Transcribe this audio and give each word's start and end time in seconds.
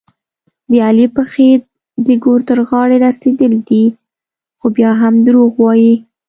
د 0.69 0.71
علي 0.87 1.05
پښې 1.15 1.49
د 2.05 2.07
ګور 2.23 2.39
تر 2.49 2.59
غاړې 2.69 2.97
رسېدلې 3.05 3.59
دي، 3.69 3.85
خو 4.59 4.67
بیا 4.75 4.91
هم 5.01 5.13
دروغ 5.27 5.51
وايي. 5.61 5.95